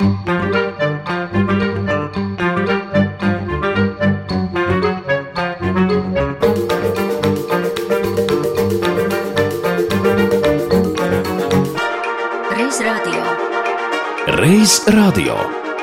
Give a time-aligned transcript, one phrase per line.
[0.00, 0.08] Reiz
[14.88, 15.36] radio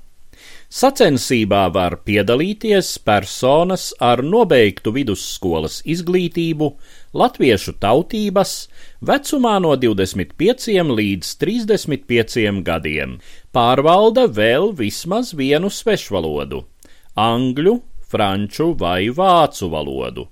[0.67, 6.73] Sacensībā var piedalīties personas ar nobeigtu vidusskolas izglītību,
[7.15, 8.67] latviešu tautības,
[8.99, 13.15] vecumā no 25 līdz 35 gadiem,
[13.55, 16.65] pārvalda vēl vismaz vienu svešvalodu-
[17.31, 20.27] angļu, franču vai vācu valodu,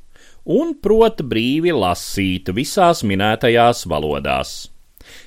[0.47, 4.74] un prot brīvi lasīt visās minētajās valodās.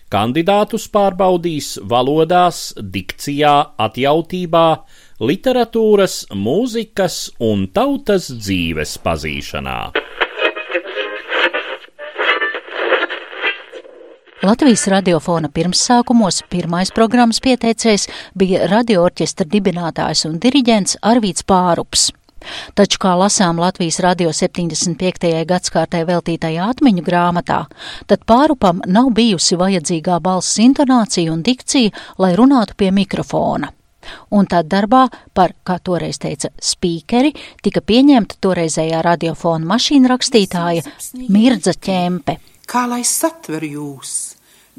[0.08, 4.68] Kandidātus pārbaudīs valodās, dikcijā, atjautībā,
[5.20, 9.80] literatūras, mūzikas un tautas dzīves pazīšanā.
[14.48, 22.14] Latvijas radiofona pirmsākumos pirmais programmas pieteicējs bija radioorķestra dibinātājs un diriģents Arvīts Pārups.
[22.78, 25.32] Taču, kā lasām Latvijas radio 75.
[25.50, 27.64] gadskārtē veltītajā atmiņu grāmatā,
[28.08, 33.72] tad pārupam nav bijusi vajadzīgā balss intonācija un dikcija, lai runātu pie mikrofona.
[34.32, 40.86] Un tad darbā par, kā toreiz teica, spīkeri tika pieņemta toreizējā radiofona mašīna rakstītāja
[41.28, 42.38] Mirdza ķempe.
[42.68, 44.14] Kā lai satver jūs,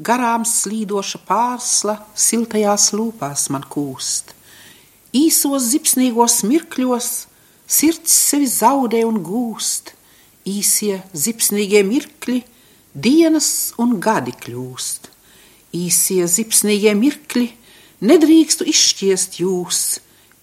[0.01, 4.35] garām slīdoša pārsla siltajās lūpās man kūst.
[5.17, 7.09] Īsos zipsnīgos mirkļos
[7.69, 9.93] sirds sevi zaudē un gūst,
[10.49, 12.41] īsie zipsnīgie mirkļi,
[12.93, 13.49] dienas
[13.81, 15.09] un gadi kļūst.
[15.77, 17.45] Īsie zipsnīgie mirkļi,
[18.01, 19.83] nedrīkstu izšķiest jūs,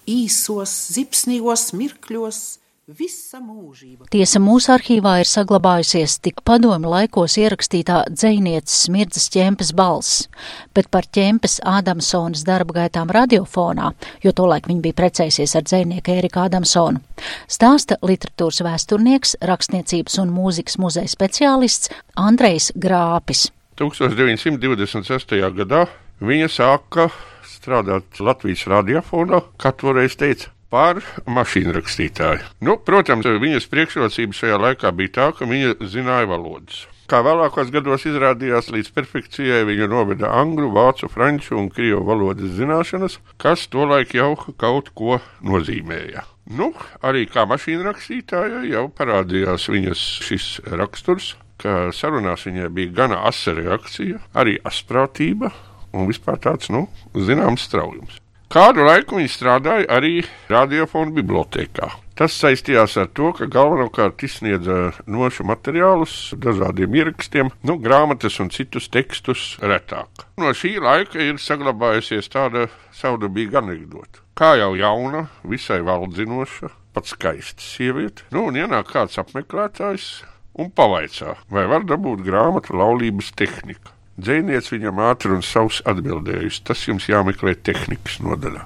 [0.07, 2.43] īsos zipsnīgos mirkļos
[2.87, 4.05] Visa mūžība.
[4.15, 10.29] Tiesa mūsu arhīvā ir saglabājusies tik padomu laikos ierakstītā dzēnieces smirdzas ķempes balss,
[10.71, 13.91] bet par ķempes Ādamsonas darba gaitām radiofonā,
[14.23, 17.03] jo tolaik viņa bija precējusies ar dzēnieku Ēriku Ādamsonu,
[17.51, 23.49] stāsta literatūras vēsturnieks, rakstniecības un mūzikas muzeja speciālists Andrejs Grāpis.
[23.83, 25.41] 1926.
[25.59, 25.89] gadā
[26.23, 27.11] viņa sāka
[27.51, 32.45] strādāt Latvijas radiofonā, kā toreiz teica, par mašīnu rakstītāju.
[32.67, 36.85] Nu, protams, viņas priekšrocība šajā laikā bija tā, ka viņa zināja valodas.
[37.07, 43.21] Kā vēlākos gados izrādījās, līdz perfekcijai viņa noveda angļu, vācu, franču un krievu valodas zināšanas,
[43.39, 46.27] kas tolaik jau kaut ko nozīmēja.
[46.59, 46.73] Nu,
[47.07, 50.51] arī kā mašīna rakstītāja jau parādījās viņas šis
[50.83, 55.55] raksturs, ka sarunās viņai bija gana asa reakcija, arī asprātība
[55.95, 58.19] un vispār tāds, nu, zināms straujums.
[58.47, 61.89] Kādu laiku viņi strādāja arī radiofonu bibliotekā.
[62.17, 68.87] Tas saistījās ar to, ka galvenokārt izsniedza nošu materiālus, dažādiem ierakstiem, nu, grāmatas un citus
[68.89, 70.25] tekstus retāk.
[70.41, 74.23] No šī laika ir saglabājusies tāda saudabīga anekdote.
[74.39, 80.09] Kā jau jauna, visai valdzinoša, pat skaista sieviete, nu, un ienāk kāds apmeklētājs
[80.57, 83.96] un pavaicā, vai var dabūt grāmatu laulības tehnika.
[84.17, 88.65] Dzēniec viņam ātri un savs atbildējusi, tas jums jāmeklē tehnikas nodaļā.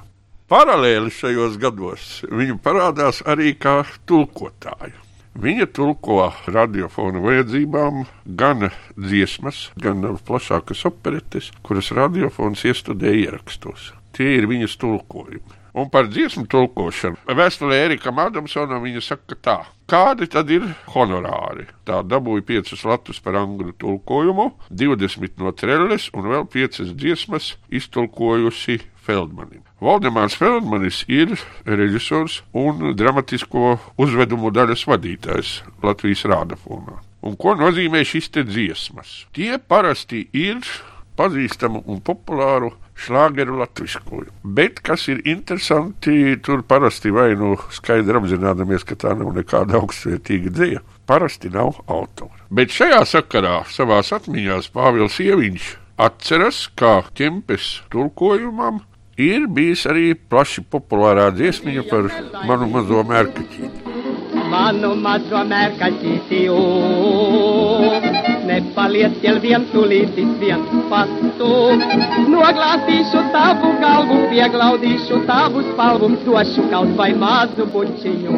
[0.51, 4.95] Paralēli šajos gados viņa parādās arī kā tulkotāja.
[5.31, 8.01] Viņa tulko radiofonu vajadzībām
[8.39, 8.67] gan
[8.99, 13.93] dziesmas, gan plašākas operetes, kuras radiofons iestudēja ierakstos.
[14.11, 15.60] Tie ir viņas tulkojumi.
[15.73, 19.57] Un par dziesmu tulkošanu vēstulē Erikam Adamsonam viņa saka tā.
[19.91, 21.65] Kādi tad ir honorāri?
[21.87, 28.81] Tā dabūja 5 latus par angļu tulkojumu, 20 no trelles un vēl 5 dziesmas iztulkojusi
[29.01, 29.63] Feldmanim.
[29.81, 31.33] Valdemārs Feldmanis ir
[31.65, 36.99] režisors un dramatisko uzvedumu daļas vadītājs Latvijas rādafonā.
[37.25, 39.25] Un ko nozīmē šis te dziesmas?
[39.33, 40.61] Tie parasti ir
[41.17, 42.71] pazīstamu un populāru
[43.01, 44.29] šlāgeru latviskoju.
[44.43, 50.53] Bet, kas ir interesanti, tur parasti vai nu skaidri apzināmies, ka tā nav nekāda augstsvērtīga
[50.55, 50.83] dzēja.
[51.09, 52.37] Parasti nav autora.
[52.53, 58.81] Bet šajā sakarā savās atmiņās Pāvils Ieviņš atceras, kā ķempes tulkojumam
[59.21, 62.09] ir bijis arī plaši populārā dziesmiņa par
[62.49, 63.97] manu mazo mērkaķīti.
[64.51, 66.39] Manu mazo mērkaķīti,
[68.51, 71.49] nepaliec ķel vientulītis vien pastu.
[72.31, 78.33] Noglāstīšu tavu galvu, pieglaudīšu tavu spalvu, došu kaut vai mazu bučiņu.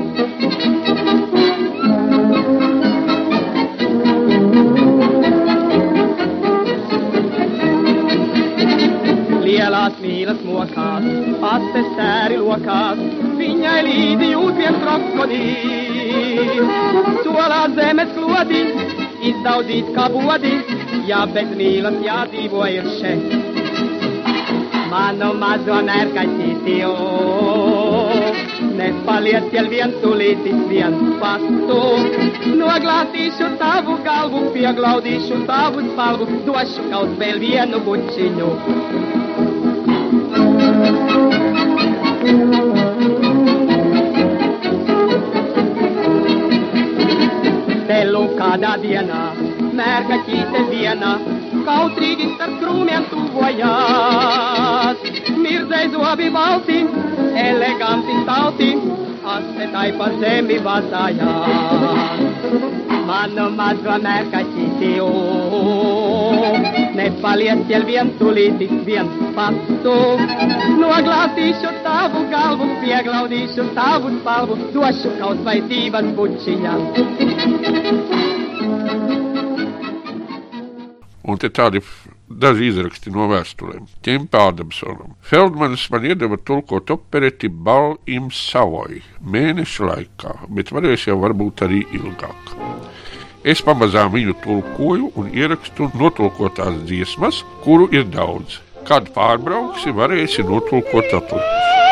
[9.44, 11.06] Lielās mīlas mokās,
[11.44, 13.00] pastes sēri lokās,
[13.40, 16.68] viņai līdzi jūt viens krokodīls.
[17.24, 18.62] Solā zemes klodi,
[19.30, 20.54] izdaudzīt kā bodi,
[21.08, 23.36] jā, bet mīlas jādzīvo ir šeit.
[24.94, 26.94] Mano mazo mērkaķīti, o,
[28.78, 31.80] nepaliec jau viens tulītis, viens pastu.
[32.60, 38.52] Noglāstīšu tavu galvu, pieglaudīšu tavu spalvu, došu kaut vēl vienu bučiņu.
[48.54, 49.34] Kādā dienā,
[49.74, 51.18] mērkaķīte viena,
[51.66, 54.98] kautrīgi starp krūmiem tuvojās.
[55.42, 56.76] Mirdzēja zobi valti,
[57.34, 58.70] eleganti stalti,
[59.26, 62.22] astetai pa zemi vazājās.
[63.08, 65.04] Manu mazo mērkaķīti, o,
[67.00, 69.96] nepaliec jau viens tulītis, viens pastu.
[70.78, 76.82] Noglāstīšu tavu galvu, pieglaudīšu tavu spalvu, došu kaut vai divas bučiņas.
[81.24, 81.80] Un te tādi
[82.28, 83.86] daži izraksti no vēstulēm.
[84.06, 85.14] Ķempa Ādamsonam.
[85.24, 91.84] Feldmanis man iedeva tulkot opereti Bal im Savoj mēneša laikā, bet varēs jau varbūt arī
[91.96, 92.54] ilgāk.
[93.44, 98.62] Es pamazām viņu tulkoju un ierakstu notulkotās dziesmas, kuru ir daudz.
[98.88, 101.83] Kad pārbrauksi, varēsi notulkot atlikušas.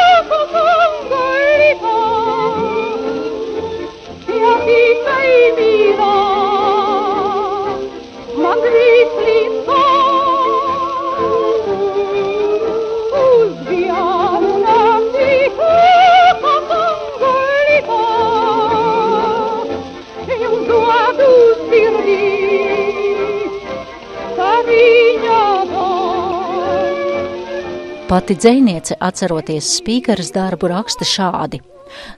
[28.11, 31.61] Pati dzēniece, atceroties spīkeres darbu, raksta šādi.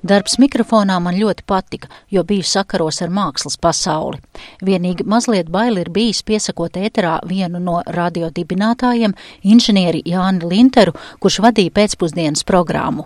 [0.02, 4.18] Darbs mikrofonā man ļoti patika, jo biju sakaros ar mākslas pasauli.
[4.66, 9.14] Vienīgi mazliet baili ir bijis piesakot ēterā vienu no radiodibinātājiem,
[9.46, 13.06] inženieri Jāni Linteru, kurš vadīja pēcpusdienas programmu.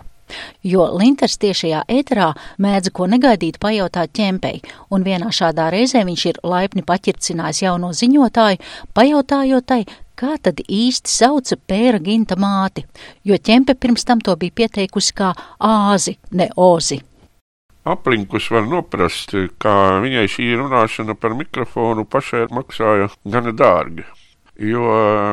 [0.64, 6.40] Jo Linters tiešajā ēterā mēdza ko negaidīt pajautāt ķempei, un vienā šādā reizē viņš ir
[6.40, 8.64] laipni paķircinājis jauno ziņotāju,
[8.96, 9.82] pajautājot tai,
[10.18, 12.84] kā tad īsti sauca pēra ginta māti,
[13.24, 17.00] jo ķempe pirms tam to bija pieteikusi kā āzi, ne ozi.
[17.88, 19.32] Aplinkus var noprast,
[19.62, 19.72] ka
[20.04, 24.04] viņai šī runāšana par mikrofonu pašai maksāja gana dārgi,
[24.60, 24.90] jo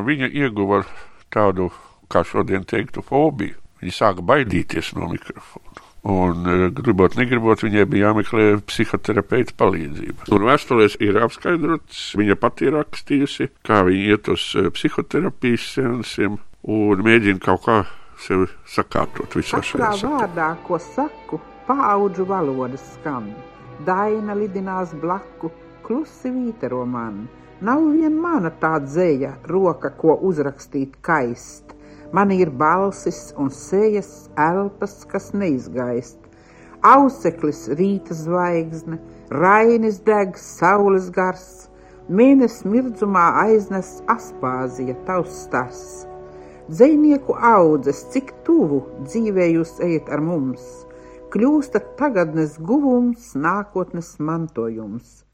[0.08, 0.86] viņa ieguva
[1.34, 1.72] tādu,
[2.08, 3.58] kā šodien teiktu, fobiju.
[3.82, 5.85] Viņa sāka baidīties no mikrofona.
[6.06, 6.46] Un,
[6.78, 10.28] gribot, negribot, viņai bija jāmeklē psihoterapeita palīdzība.
[10.36, 14.44] Un vēstulēs ir apskaidrots, viņa pati ir rakstījusi, kā viņa iet uz
[14.78, 16.38] psihoterapijas sensiem
[16.70, 17.80] un mēģina kaut kā
[18.22, 23.32] sevi sakārtot visā šajā Katrā vārdā, ko saku, paudžu valoda skan.
[23.86, 25.52] Daina lidinās blaku,
[25.86, 27.26] klusi vītero man.
[27.66, 31.75] Nav vien mana tā dzēja, roka, ko uzrakstīt kaist.
[32.16, 36.16] Man ir balsis un sejas elpas, kas neizgaist.
[36.86, 39.02] Auseklis rīta zvaigzne,
[39.44, 41.68] rainis deg saules gars,
[42.08, 45.82] mēnesis mirdzumā aiznes aspāzija tavs stars.
[46.70, 50.64] Dzēnieku audzes, cik tuvu dzīvē jūs ejat ar mums,
[51.36, 55.26] kļūstat tagadnes guvums, nākotnes mantojums.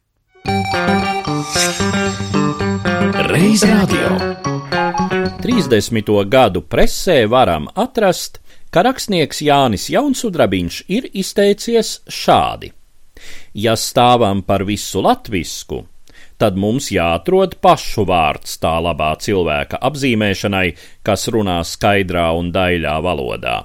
[3.30, 4.51] Reiz radio.
[4.72, 6.30] 30.
[6.30, 8.40] gadu presē varam atrast,
[8.72, 12.72] ka rakstnieks Jānis Jaunsudrabiņš ir izteicies šādi:
[13.54, 15.82] Ja stāvam par visu latvisku,
[16.40, 20.66] tad mums jāatrod pašu vārds tā labā cilvēka apzīmēšanai,
[21.04, 23.60] kas runā skaidrā un daļā valodā.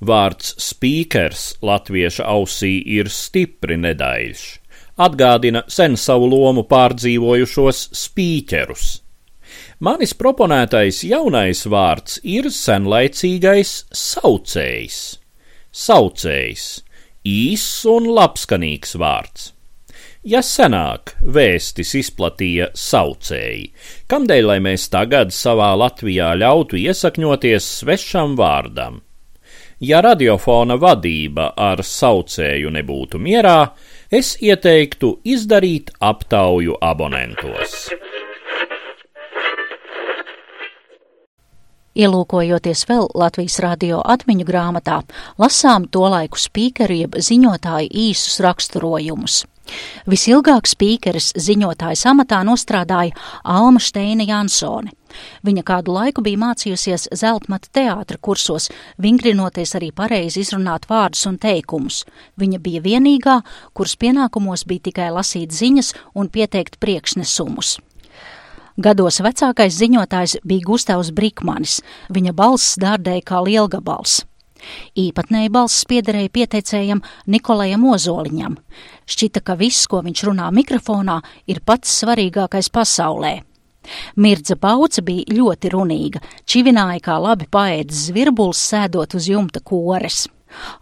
[0.00, 4.50] Vārds spīkers latvieša ausī ir stipri nedaļš
[4.94, 9.03] atgādina sen savu lomu pārdzīvojušos spīķerus.
[9.80, 15.00] Manis proponētais jaunais vārds ir senlaicīgais saucējs.
[15.74, 16.68] Saucējs-
[17.24, 19.50] īss un labskanīgs vārds.
[20.24, 23.66] Ja senāk vēstis izplatīja saucēji,
[24.08, 29.02] kamdēļ lai mēs tagad savā Latvijā ļautu iesakņoties svešam vārdam?
[29.84, 33.74] Ja radiofona vadība ar saucēju nebūtu mierā,
[34.08, 37.90] es ieteiktu izdarīt aptauju abonentos.
[41.94, 44.96] Ielūkojoties vēl Latvijas radio atmiņu grāmatā,
[45.38, 49.44] lasām to laiku spīkeru jeb ziņotāju īsus raksturojumus.
[50.10, 53.14] Visilgāk spīkeris ziņotājas amatā nostrādāja
[53.46, 54.90] Alma Steina Jansone.
[55.46, 58.66] Viņa kādu laiku bija mācījusies zeltmata teātra kursos,
[58.98, 62.02] vingrinoties arī pareizi izrunāt vārdus un teikumus.
[62.34, 63.40] Viņa bija vienīgā,
[63.72, 67.76] kuras pienākumos bija tikai lasīt ziņas un pieteikt priekšnesumus.
[68.74, 71.76] Gados vecākais ziņotājs bija Gustavs Brikmanis,
[72.10, 74.24] viņa balss dārdēja kā lielgabals.
[74.98, 78.56] Īpatnēji balss piederēja pieteicējam Nikolajam Ozoliņam.
[79.06, 83.44] Šķita, ka viss, ko viņš runā mikrofonā, ir pats svarīgākais pasaulē.
[84.16, 90.24] Mirdza Bauca bija ļoti runīga, čivināja kā labi paēdis zvirbuls sēdot uz jumta kores.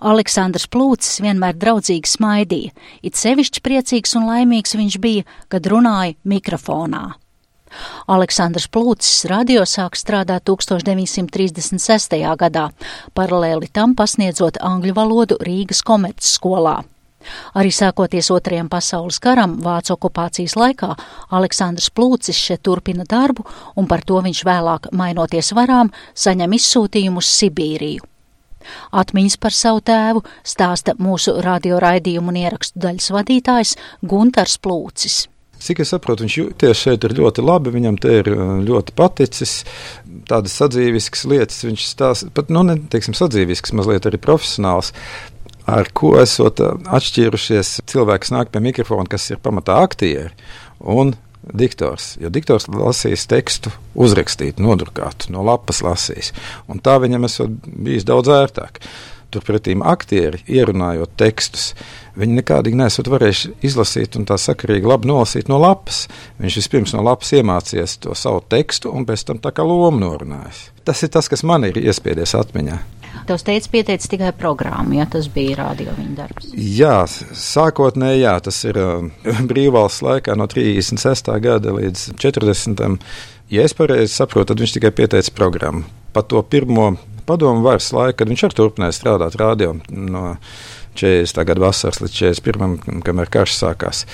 [0.01, 2.73] Aleksandrs Plūcis vienmēr draudzīgi smaidīja,
[3.05, 7.11] it sevišķi priecīgs un laimīgs viņš bija, kad runāja mikrofonā.
[8.13, 12.19] Aleksandrs Plūcis radio sāk strādāt 1936.
[12.41, 12.69] gadā,
[13.17, 16.81] paralēli tam pasniedzot angļu valodu Rīgas komerces skolā.
[17.55, 20.93] Arī sākoties otrajam pasaules karam, Vācu okupācijas laikā,
[21.31, 23.47] Aleksandrs Plūcis šeit turpina darbu,
[23.79, 28.09] un par to viņš vēlāk, mainoties varām, saņem izsūtījumu uz Sibīriju.
[28.95, 33.77] Atmiņas par savu tēvu stāsta mūsu radioraidījumu un ierakstu daļas vadītājs
[34.07, 35.25] Guntars Plūcis.
[35.63, 39.61] Cik es saprotu, viņš jūties šeit ir ļoti labi, viņam te ir uh, ļoti paticis.
[40.29, 44.91] Tādas sadzīviskas lietas viņš stāsta, pat, nu, ne teiksim, sadzīviskas, mazliet arī profesionāls.
[45.71, 50.35] Ar ko esot uh, atšķīrušies, cilvēks nāk pie mikrofona, kas ir pamatā aktieri
[50.83, 52.17] un diktors.
[52.23, 56.31] Jo diktors lasīs tekstu uzrakstīt, nodrukāt, no lapas lasīs.
[56.71, 58.83] Un tā viņam esot bijis daudz ērtāk.
[59.33, 61.73] Turpretī aktieri, ierunājot tekstus,
[62.19, 66.07] viņi nekādīgi nesat varējuši izlasīt un tā sakarīgi labi nolasīt no lapas.
[66.43, 70.67] Viņš vispirms no lapas iemācījies to savu tekstu un pēc tam tā kā lomu norunājis.
[70.85, 72.81] Tas ir tas, kas man ir iespiedies atmiņā.
[73.27, 76.49] Tavs teica, pieteicis tikai programmu, ja tas bija rādio viņa darbs.
[76.57, 79.05] Jā, sākotnēji, jā, tas ir uh,
[79.51, 81.31] brīvvalsts laikā no 36.
[81.45, 82.99] gada līdz 40.
[83.53, 85.85] Ja es pareizi saprotu, tad viņš tikai pieteica programmu.
[86.13, 86.95] Pa to pirmo
[87.33, 90.37] padomu varas laiku, kad viņš arī turpināja strādāt radio no
[91.01, 91.45] 40.
[91.49, 93.03] gada vasaras līdz 41.
[93.07, 94.07] kamēr karš sākās.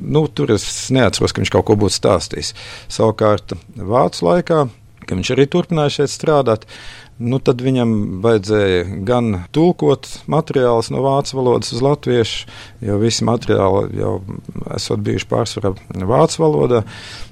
[0.00, 2.54] Nu, tur es neatceros, ka viņš kaut ko būtu stāstījis.
[2.92, 4.62] Savukārt, Vācu laikā,
[5.04, 6.64] kad viņš arī turpināja šeit strādāt,
[7.20, 7.92] nu, tad viņam
[8.24, 12.46] vajadzēja gan tulkot materiālus no vācu valodas uz latviešu,
[12.86, 14.14] jo visi materiāli jau
[14.76, 15.74] esot bijuši pārsvarā
[16.08, 16.82] vācu valodā,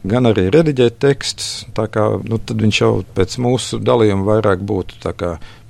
[0.09, 1.64] gan arī rediģēt tekstus.
[1.76, 5.16] Tā kā nu, viņš jau pēc mūsu dalījuma vairāk būtu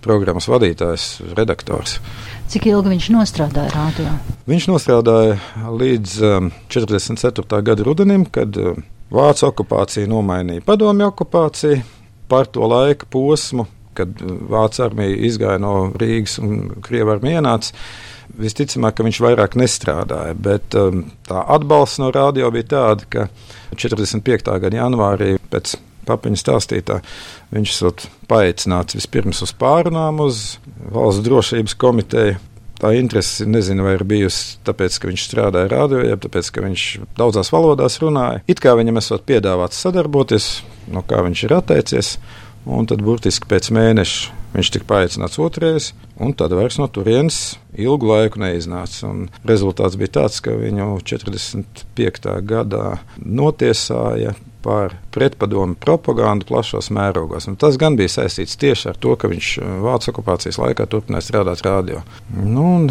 [0.03, 1.99] programmas vadītājs, redaktors.
[2.49, 4.13] Cik ilgi viņš nostrādāja rādio?
[4.49, 5.41] Viņš nostrādāja
[5.75, 7.65] līdz um, 44.
[7.67, 11.81] gada rudenim, kad um, Vācu okupācija nomainīja padomju okupāciju.
[12.29, 13.65] Par to laika posmu
[13.99, 17.75] kad Vācu armija izgāja no Rīgas un Krievija armija ienāca.
[18.39, 23.29] Visticamāk, ka viņš vairāk nestrādāja, bet um, tā atbalsts no rādio bija tāda, ka
[23.75, 24.53] 45.
[24.63, 25.79] gada janvārī pēc
[26.09, 27.01] papiņa stāstītā
[27.55, 32.39] viņš esot paaicināts vispirms uz pārunām uz valsts drošības komiteju.
[32.79, 36.85] Tā interese, nezinu, vai ir bijusi tāpēc, ka viņš strādāja rādio, jeb tāpēc, ka viņš
[37.19, 38.45] daudzās valodās runāja.
[38.47, 40.47] It kā viņam esot piedāvāts sadarboties,
[40.95, 42.13] no kā viņš ir atteicies.
[42.67, 48.09] Un tad burtiski pēc mēneša viņš tika paaicināts otrreiz, un tad vairs no turienes ilgu
[48.11, 49.07] laiku neiznāca.
[49.09, 52.35] Un rezultāts bija tāds, ka viņu 45.
[52.49, 54.35] gadā notiesāja
[54.69, 57.47] par pretpadomu propagandu plašos mērogos.
[57.49, 61.29] Un tas gan bija saistīts tieši ar to, ka viņš uh, Vācijas okupācijas laikā turpināja
[61.29, 62.03] strādāt radio.
[62.35, 62.89] Nu,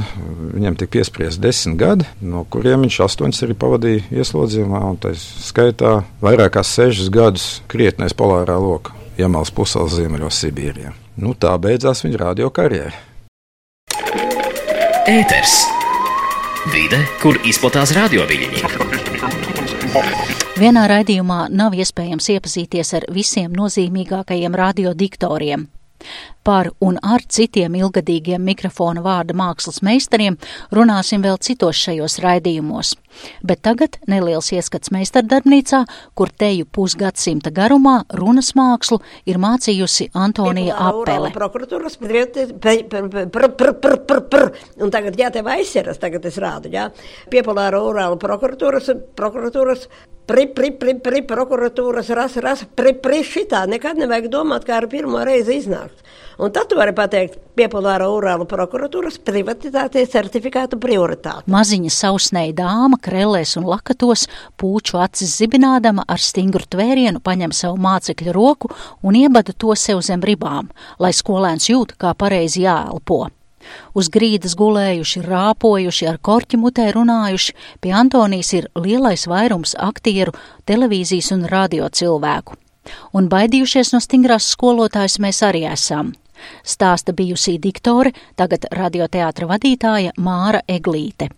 [0.55, 5.99] viņam tika piespriezt desmit gadi, no kuriem viņš astoņus arī pavadīja ieslodzījumā, un tā skaitā
[6.23, 8.96] vairāk kā sešus gadus krietnēs polārā lokā.
[9.17, 10.91] Jamāls Pusels Ziemeļos Sibīrijā.
[11.17, 12.93] Nu, tā beidzās viņa radio karjera.
[15.07, 15.55] Ēters!
[16.67, 18.61] Vide, kur izplatās radioviļņi.
[20.57, 25.67] Vienā raidījumā nav iespējams iepazīties ar visiem nozīmīgākajiem radiodiktoriem.
[26.47, 30.37] Par un ar citiem ilgadīgiem mikrofona vārda mākslas meistariem
[30.71, 32.93] runāsim vēl citos šajos raidījumos.
[33.43, 35.83] Bet tagad neliels ieskats meistardarbnīcā,
[36.15, 41.33] kur teju pusgadsimta garumā runas mākslu ir mācījusi Antonija Apele.
[44.77, 46.87] Un tagad, jā, tev aizseras, tagad es rādu, jā.
[47.33, 49.89] Piepolāra orāla prokuratūras, prokuratūras
[50.27, 53.63] pri, pri, pri, pri, prokuratūras, ras, ras, pri, pri, šitā.
[53.71, 56.03] Nekad nevajag domāt, kā ar pirmo reizi iznākt.
[56.37, 61.49] Un tad tu vari pateikt, piepolāra Urāla prokuratūras privatitātes certifikātu prioritāti.
[61.49, 64.27] Maziņa sausnēja dāma, krellēs un lakatos,
[64.61, 68.69] pūču acis zibinādama ar stingru tvērienu paņem savu mācekļu roku
[69.01, 70.69] un iebada to sev zem ribām,
[71.01, 73.23] lai skolēns jūt, kā pareizi jāelpo.
[73.97, 81.31] Uz grīdas gulējuši, rāpojuši, ar korķi mutē runājuši, pie Antonijas ir lielais vairums aktieru, televīzijas
[81.35, 82.59] un radio cilvēku.
[83.13, 86.13] Un baidījušies no stingrās skolotājas mēs arī esam.
[86.63, 91.31] Stāsta bijusī diktore, tagad radioteātra vadītāja Māra Eglīte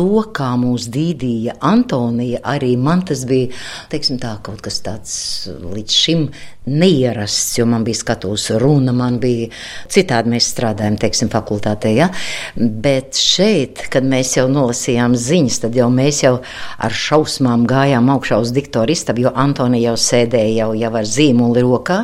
[0.00, 3.52] to, kā mūs dīdīja Antonija, arī man tas bija
[3.90, 5.12] tā, kaut kas tāds
[5.60, 6.26] līdz šim
[6.70, 9.48] neierasts, jo man bija skatos runa, man bija
[9.90, 12.10] citādi mēs strādājam, teiksim, fakultātē, ja?
[12.56, 16.34] bet šeit, kad mēs jau nolasījām ziņas, tad jau mēs jau
[16.78, 21.64] ar šausmām gājām augšā uz diktoru istabu, jo Antonija jau sēdēja jau, jau ar zīmuli
[21.64, 22.00] rokā,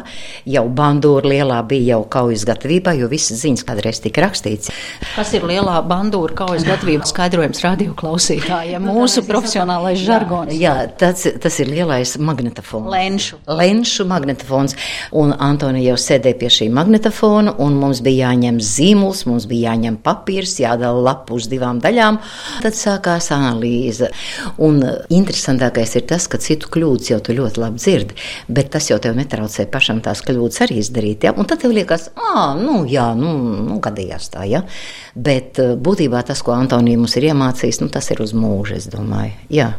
[0.56, 4.72] jau bandūra lielā bija jau kaujas gatavībā, jo visas ziņas kādreiz tika rakstīts.
[5.14, 7.06] Kas ir lielā bandūra kaujas gatavība?
[7.06, 10.54] Skaidrojums radio klausītājiem, mūsu profesionālais žargons.
[10.54, 12.88] Jā, tas, tas ir lielais magnetofons.
[12.90, 13.38] Lenšu.
[13.46, 14.76] Lenšu magnetofons.
[15.12, 19.98] Un Antonija jau sēdēja pie šī magnetofona, un mums bija jāņem zīmuls, mums bija jāņem
[20.02, 22.18] papīrs, jādala lapu uz divām daļām.
[22.62, 24.10] Tad sākās analīze.
[24.58, 28.98] Un interesantākais ir tas, ka citu kļūdas jau tu ļoti labi dzirdi, bet tas jau
[29.02, 31.28] tev netraucē pašam tās kļūdas arī izdarīt.
[31.28, 31.34] Ja?
[31.36, 34.46] Un tad tev liekas, ah, nu jā, nu, nu gadījās tā.
[34.48, 34.64] Ja?
[35.16, 39.34] Bet būtībā tas, ko Antonija mums ir iemācījis, nu, tas ir uz mūžu, es domāju.
[39.52, 39.72] Jā.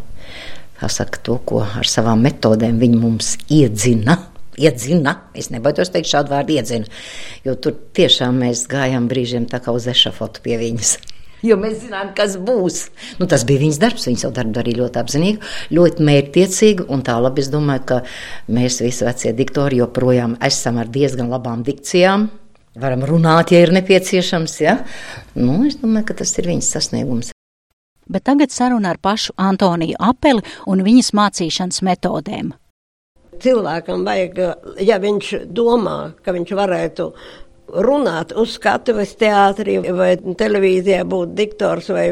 [0.77, 4.19] Kā saka, to, ko ar savām metodēm viņi mums iedzina
[4.57, 5.13] iedzina.
[5.37, 6.89] Es nebaidos teikt šādu vārdu iedzina,
[7.45, 10.97] jo tur tiešām mēs gājām brīžiem tā kā uz ešafotu pie viņas.
[11.45, 12.87] Jo mēs zinām, kas būs.
[13.19, 14.07] Nu, tas bija viņas darbs.
[14.09, 16.87] Viņa savu darbu darīja ļoti apzinīgi, ļoti mērķtiecīgi.
[16.89, 17.99] Un tālāk es domāju, ka
[18.49, 22.27] mēs visi vecie diktori joprojām esam ar diezgan labām dikcijām.
[22.81, 24.59] Varam runāt, ja ir nepieciešams.
[24.65, 24.79] Ja?
[25.37, 27.36] Nu, es domāju, ka tas ir viņas sasniegums.
[28.09, 32.53] Bet tagad saruna ar pašu Antoniju Apeli un viņas mācīšanas metodēm.
[33.37, 34.39] Cilvēkam vajag,
[34.81, 37.11] ja viņš domā, ka viņš varētu
[37.67, 42.05] runāt uz skatuves teātrī vai televīzijā būt diktors vai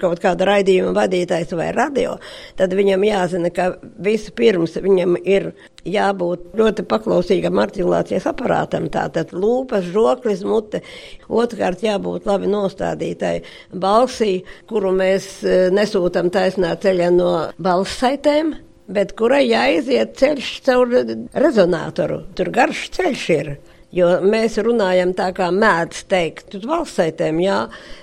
[0.00, 2.16] kaut kāda raidījuma vadītājs vai radio,
[2.56, 5.52] tad viņam jāzina, ka vispirms viņam ir
[5.84, 10.82] jābūt ļoti paklausīgam artikulācijas aparātam, tātad lūpas, žoklis, mute.
[11.28, 13.34] Otrkārt jābūt labi nostādītai
[13.72, 17.32] balsī, kuru mēs eh, nesūtam taisnā ceļā no
[17.62, 18.54] balssaitēm,
[18.92, 20.96] bet kurai jāiziet ceļš caur
[21.44, 22.22] rezonatoru.
[22.36, 23.54] Tur garš ceļš ir.
[23.92, 27.58] Jo mēs runājam tā, kā mēdz teikt, uz balssaitēm, jā,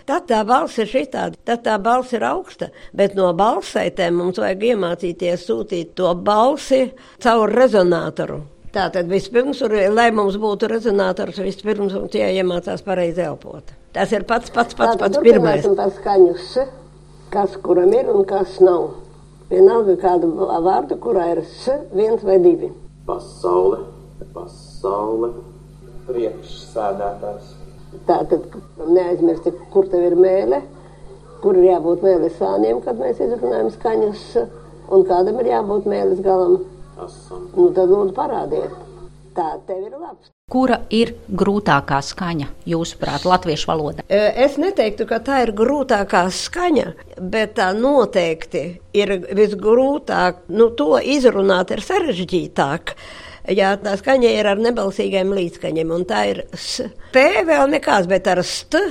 [0.06, 4.68] tad tā balss ir šitāda, tad tā balss ir augsta, bet no balssaitēm mums vajag
[4.70, 6.92] iemācīties sūtīt to balsi
[7.26, 8.44] caur rezonatoru.
[8.70, 9.64] Tātad vispirms,
[9.98, 13.74] lai mums būtu rezonators, vispirms mums jāiemācās pareizi elpot.
[13.98, 15.66] Tas ir pats, pats, pats, pats, pats pirmais.
[15.66, 16.50] Tas skaņus,
[17.34, 18.92] kas kuram ir un kas nav.
[19.50, 22.70] Vienalga kādu vārdu, kurā ir s, viens vai divi.
[23.10, 23.88] Pasaule,
[24.36, 25.32] pasaule,
[26.10, 27.54] priekšsēdētājs.
[28.06, 30.62] Tā tad neaizmirsti, kur tev ir mēle,
[31.44, 34.26] kur ir jābūt mēles sāniem, kad mēs izrunājam skaņas,
[34.94, 36.60] un kādam ir jābūt mēles galam.
[37.00, 37.48] Esam.
[37.56, 38.76] Nu, tad lūdzu parādiet.
[39.38, 40.32] Tā tev ir labs.
[40.50, 44.06] Kura ir grūtākā skaņa, jūsuprāt, latviešu valodā?
[44.10, 46.88] Es neteiktu, ka tā ir grūtākā skaņa,
[47.22, 48.64] bet tā noteikti
[48.98, 50.48] ir visgrūtāk.
[50.50, 52.96] Nu, to izrunāt ir sarežģītāk.
[53.50, 56.44] Jā, tā skaņa ir ar nebalsīgiem līdzskaņiem, un tā ir.
[57.14, 58.82] P vēl nekāds, bet ar st.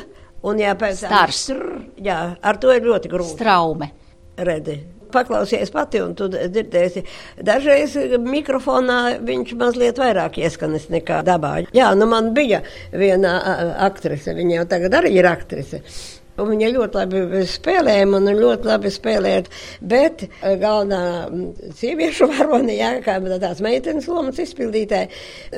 [0.48, 1.64] Un jā, pēc tam str,
[2.02, 3.34] jā, ar to ir ļoti grūti.
[3.34, 3.90] Straume.
[4.38, 4.78] Redzi
[5.12, 7.02] paklausies pati, un tu dzirdēsi.
[7.44, 11.54] Dažreiz mikrofonā viņš mazliet vairāk ieskanis nekā dabā.
[11.76, 12.60] Jā, nu man bija
[12.92, 13.38] viena
[13.88, 15.82] aktrise, viņa jau tagad arī ir aktrise.
[16.38, 19.44] Viņa ļoti labi spēlēja, man ļoti labi spēlēja.
[19.90, 21.00] Bet galvenā
[21.78, 25.10] sieviešu varone, jā, kā tās meitenes lomas izpildītāja,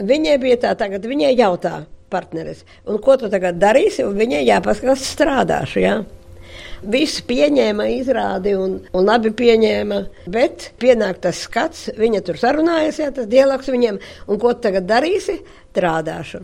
[0.09, 5.05] viņai bija tā, tagad viņai jautā partneris, un ko tu tagad darīsi, un viņai jāpaskatās
[5.13, 6.01] strādāšu, jā.
[6.81, 9.99] Visi pieņēma izrādi un, un labi pieņēma,
[10.33, 14.01] bet pienāk tas skats, viņa tur sarunājas, jā, tas dialogs viņiem,
[14.33, 15.37] un ko tagad darīsi?
[15.77, 16.41] Trādāšu.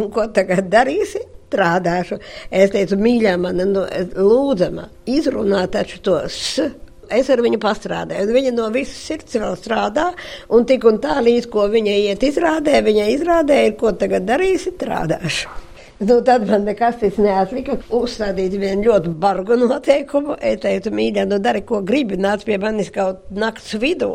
[0.00, 1.20] Un ko tagad darīsi?
[1.54, 2.18] Strādāšu.
[2.50, 3.84] Es teicu, mīļā, man nu,
[4.18, 6.70] lūdzama, izrunā taču to s.
[7.14, 10.08] Es ar viņu pastrādāju, un viņa no visas sirds vēl strādā.
[10.56, 14.74] Un tik un tā, līdz ko viņa iet izrādē, viņa izrādē ir, ko tagad darīsi,
[14.74, 15.63] strādāšu.
[15.98, 17.76] Nu, tad man nekas cits neatlika.
[17.94, 20.34] Uzstādīt vienu ļoti bargu noteikumu.
[20.42, 22.18] Es teicu, mīļā, nu dari, ko gribi.
[22.18, 24.08] Nāc pie manis kaut nakts vidū,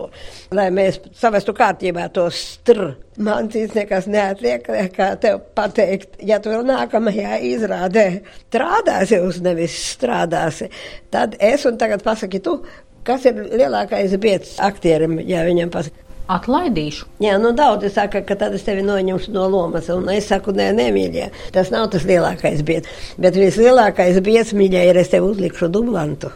[0.51, 2.89] lai mēs savestu kārtībā to stru.
[3.23, 8.05] Man cits nekas neatliek, kā tev pateikt, ja tu vēl nākamajā izrādē
[8.49, 10.69] strādāsi, uz nevis strādāsi,
[11.11, 12.59] tad es un tagad pasaki tu,
[13.07, 16.08] kas ir lielākais biedrs aktierim, ja viņam pasaka.
[16.29, 17.07] Atlaidīšu.
[17.25, 20.69] Jā, nu daudzi saka, ka tad es tevi noņemšu no lomas, un es saku, nē,
[20.77, 21.29] nemīļie.
[21.55, 23.07] Tas nav tas lielākais biedrs.
[23.17, 26.29] Bet vislielākais biedrs, mīļie, ir es tev uzlikšu dublantu.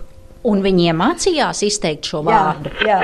[0.50, 2.74] Un viņi iemācījās izteikt šo vārdu.
[2.84, 3.00] Jā,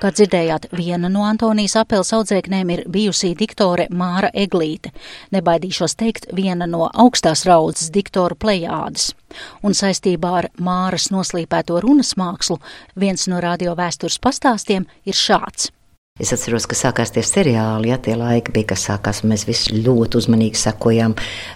[0.00, 4.94] Kā dzirdējāt, viena no Antonijas apels audzēknēm ir bijusī diktore Māra Eglīte.
[5.36, 9.10] Nebaidīšos teikt, viena no augstās raudzes diktoru plejādes.
[9.60, 12.56] Un saistībā ar Māras noslīpēto runas mākslu
[12.96, 15.68] viens no radio vēstures pastāstiem ir šāds.
[16.20, 19.76] Es atceros, ka sākās tie seriāli, ja tie laiki bija, kas sākās, un mēs visi
[19.84, 21.14] ļoti uzmanīgi sekojām.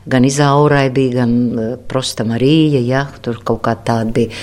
[0.09, 4.37] Gan Izaurai bija, gan uh, Prosta Marija, ja tur kaut kā tāda bija.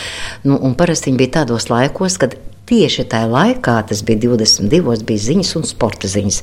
[0.45, 2.37] Nu, un parasti viņi bija tādos laikos, kad
[2.71, 6.41] tieši tajā laikā, tas bija 22, bija ziņas un sporta ziņas.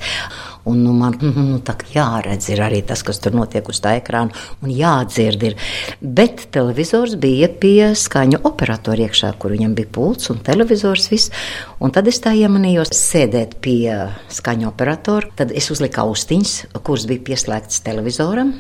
[0.68, 1.14] Un, nu, man
[1.50, 5.46] nu, tā jāredz ir arī tas, kas tur notiek uz tā ekrāna, un jādzird.
[5.48, 5.56] Ir.
[6.02, 11.08] Bet televizors bija pie skaņu operatora iekšā, kur viņam bija pults un televizors.
[11.12, 11.32] Viss.
[11.80, 13.94] Un tad es tā iemanījos sēdēt pie
[14.34, 15.32] skaņu operatora.
[15.38, 18.52] Tad es uzliku austiņas, kuras bija pieslēgtas televizoram,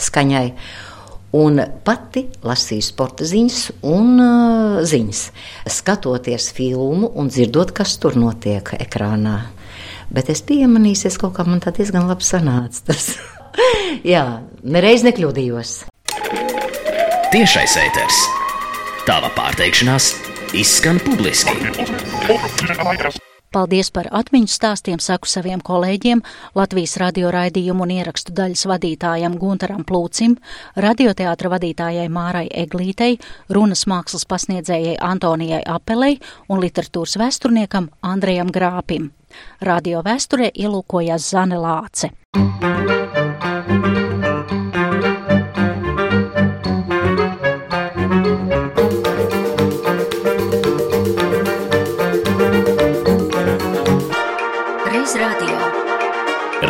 [0.00, 0.46] skaņai.
[1.36, 5.20] Un pati lasīju sporta ziņas un uh, ziņas,
[5.70, 9.36] skatoties filmu un dzirdot, kas tur notiek ekrānā.
[10.10, 12.82] Bet es piemanīju, es kaut kā man tā diezgan labi sanāca.
[12.90, 13.12] Tas.
[14.12, 15.76] Jā, nereiz nekļūdījos.
[17.30, 18.20] Tiešais ēters.
[19.06, 20.12] Tava pārteikšanās
[20.58, 21.54] izskan publiski.
[23.50, 26.20] Paldies par atmiņu stāstiem, saku saviem kolēģiem,
[26.54, 30.36] Latvijas radio raidījumu un ierakstu daļas vadītājam Guntaram Plūcim,
[30.78, 33.16] radioteātra vadītājai Mārai Eglītei,
[33.50, 39.10] runas mākslas pasniedzējai Antonijai Apelei un literatūras vēsturniekam Andrejam Grāpim.
[39.66, 42.14] Radio vēsturē ielūkojās Zane Lāce.
[42.38, 44.09] Reiz radio.